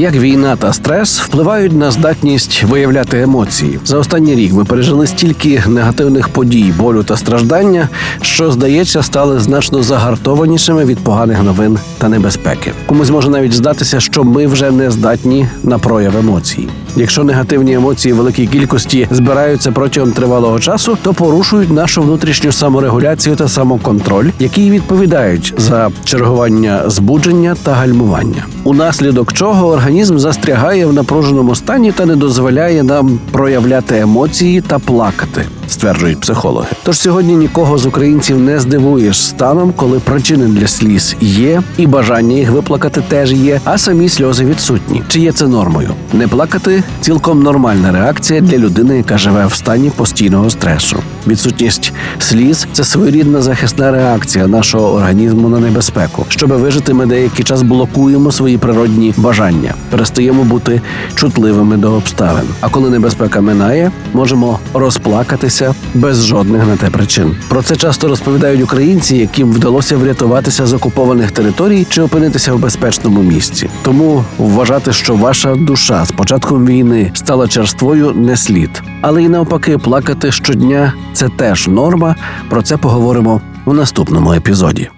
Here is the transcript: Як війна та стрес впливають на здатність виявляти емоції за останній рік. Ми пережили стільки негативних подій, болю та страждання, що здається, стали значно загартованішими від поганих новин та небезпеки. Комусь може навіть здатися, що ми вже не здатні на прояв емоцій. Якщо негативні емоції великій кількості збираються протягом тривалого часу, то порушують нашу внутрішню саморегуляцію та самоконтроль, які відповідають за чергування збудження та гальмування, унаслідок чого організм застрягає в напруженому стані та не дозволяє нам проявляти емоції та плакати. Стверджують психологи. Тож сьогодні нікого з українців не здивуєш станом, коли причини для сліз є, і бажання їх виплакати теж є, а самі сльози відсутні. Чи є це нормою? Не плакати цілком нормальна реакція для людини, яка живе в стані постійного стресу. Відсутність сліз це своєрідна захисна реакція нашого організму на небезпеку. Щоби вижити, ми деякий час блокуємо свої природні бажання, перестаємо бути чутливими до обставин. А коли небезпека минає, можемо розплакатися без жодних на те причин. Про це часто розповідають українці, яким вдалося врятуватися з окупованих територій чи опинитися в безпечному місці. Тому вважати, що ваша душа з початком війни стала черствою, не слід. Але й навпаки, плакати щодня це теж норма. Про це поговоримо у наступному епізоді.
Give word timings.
Як 0.00 0.14
війна 0.14 0.56
та 0.56 0.72
стрес 0.72 1.20
впливають 1.20 1.72
на 1.72 1.90
здатність 1.90 2.62
виявляти 2.62 3.20
емоції 3.20 3.78
за 3.84 3.98
останній 3.98 4.34
рік. 4.34 4.52
Ми 4.52 4.64
пережили 4.64 5.06
стільки 5.06 5.62
негативних 5.68 6.28
подій, 6.28 6.72
болю 6.78 7.02
та 7.02 7.16
страждання, 7.16 7.88
що 8.22 8.52
здається, 8.52 9.02
стали 9.02 9.40
значно 9.40 9.82
загартованішими 9.82 10.84
від 10.84 10.98
поганих 10.98 11.42
новин 11.42 11.78
та 11.98 12.08
небезпеки. 12.08 12.72
Комусь 12.86 13.10
може 13.10 13.30
навіть 13.30 13.52
здатися, 13.52 14.00
що 14.00 14.24
ми 14.24 14.46
вже 14.46 14.70
не 14.70 14.90
здатні 14.90 15.48
на 15.62 15.78
прояв 15.78 16.16
емоцій. 16.16 16.68
Якщо 16.96 17.24
негативні 17.24 17.72
емоції 17.72 18.14
великій 18.14 18.46
кількості 18.46 19.08
збираються 19.10 19.72
протягом 19.72 20.12
тривалого 20.12 20.60
часу, 20.60 20.98
то 21.02 21.14
порушують 21.14 21.70
нашу 21.70 22.02
внутрішню 22.02 22.52
саморегуляцію 22.52 23.36
та 23.36 23.48
самоконтроль, 23.48 24.30
які 24.38 24.70
відповідають 24.70 25.54
за 25.58 25.90
чергування 26.04 26.82
збудження 26.86 27.56
та 27.62 27.72
гальмування, 27.72 28.46
унаслідок 28.64 29.32
чого 29.32 29.68
організм 29.68 29.89
застрягає 30.18 30.86
в 30.86 30.92
напруженому 30.92 31.54
стані 31.54 31.92
та 31.92 32.06
не 32.06 32.16
дозволяє 32.16 32.82
нам 32.82 33.20
проявляти 33.32 33.98
емоції 33.98 34.60
та 34.60 34.78
плакати. 34.78 35.44
Стверджують 35.80 36.20
психологи. 36.20 36.68
Тож 36.82 36.98
сьогодні 36.98 37.36
нікого 37.36 37.78
з 37.78 37.86
українців 37.86 38.38
не 38.38 38.60
здивуєш 38.60 39.26
станом, 39.26 39.72
коли 39.76 39.98
причини 39.98 40.46
для 40.46 40.66
сліз 40.66 41.16
є, 41.20 41.62
і 41.76 41.86
бажання 41.86 42.36
їх 42.36 42.50
виплакати 42.50 43.02
теж 43.08 43.32
є, 43.32 43.60
а 43.64 43.78
самі 43.78 44.08
сльози 44.08 44.44
відсутні. 44.44 45.02
Чи 45.08 45.20
є 45.20 45.32
це 45.32 45.46
нормою? 45.46 45.90
Не 46.12 46.28
плакати 46.28 46.82
цілком 47.00 47.42
нормальна 47.42 47.92
реакція 47.92 48.40
для 48.40 48.58
людини, 48.58 48.96
яка 48.96 49.18
живе 49.18 49.46
в 49.46 49.54
стані 49.54 49.90
постійного 49.90 50.50
стресу. 50.50 50.96
Відсутність 51.26 51.92
сліз 52.18 52.66
це 52.72 52.84
своєрідна 52.84 53.42
захисна 53.42 53.90
реакція 53.90 54.46
нашого 54.46 54.92
організму 54.94 55.48
на 55.48 55.58
небезпеку. 55.58 56.26
Щоби 56.28 56.56
вижити, 56.56 56.94
ми 56.94 57.06
деякий 57.06 57.44
час 57.44 57.62
блокуємо 57.62 58.32
свої 58.32 58.58
природні 58.58 59.14
бажання, 59.16 59.74
перестаємо 59.90 60.44
бути 60.44 60.80
чутливими 61.14 61.76
до 61.76 61.92
обставин. 61.92 62.44
А 62.60 62.68
коли 62.68 62.90
небезпека 62.90 63.40
минає, 63.40 63.92
можемо 64.12 64.58
розплакатися 64.74 65.69
без 65.94 66.26
жодних 66.26 66.66
на 66.66 66.76
те 66.76 66.90
причин. 66.90 67.36
Про 67.48 67.62
це 67.62 67.76
часто 67.76 68.08
розповідають 68.08 68.62
українці, 68.62 69.16
яким 69.16 69.52
вдалося 69.52 69.96
врятуватися 69.96 70.66
з 70.66 70.72
окупованих 70.72 71.30
територій 71.30 71.86
чи 71.90 72.02
опинитися 72.02 72.52
в 72.52 72.58
безпечному 72.58 73.22
місці. 73.22 73.70
Тому 73.82 74.24
вважати, 74.38 74.92
що 74.92 75.14
ваша 75.14 75.54
душа 75.54 76.04
з 76.04 76.12
початком 76.12 76.66
війни 76.66 77.10
стала 77.14 77.48
черствою, 77.48 78.12
не 78.12 78.36
слід. 78.36 78.82
Але 79.00 79.22
й 79.22 79.28
навпаки, 79.28 79.78
плакати 79.78 80.32
щодня 80.32 80.92
це 81.12 81.28
теж 81.28 81.68
норма. 81.68 82.16
Про 82.48 82.62
це 82.62 82.76
поговоримо 82.76 83.40
у 83.64 83.72
наступному 83.72 84.32
епізоді. 84.32 84.90